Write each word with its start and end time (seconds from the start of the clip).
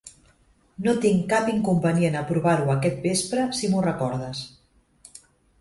No 0.85 0.93
tinc 1.03 1.27
cap 1.33 1.51
inconvenient 1.53 2.17
a 2.21 2.25
provar-ho 2.31 2.71
aquest 2.77 2.99
vespre 3.07 3.47
si 3.59 3.73
m'ho 3.75 3.85
recordes. 3.89 4.41